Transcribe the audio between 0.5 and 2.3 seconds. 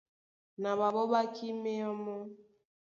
Na ɓaɓɔ́ ɓá kíméá mɔ́.